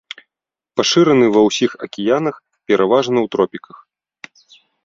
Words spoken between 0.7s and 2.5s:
Пашыраны ва ўсіх акіянах,